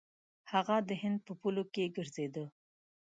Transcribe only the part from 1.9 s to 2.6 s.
ګرځېدی.